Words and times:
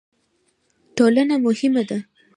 ټولنه 0.97 1.35
مهمه 1.45 1.81
ده. 1.89 1.97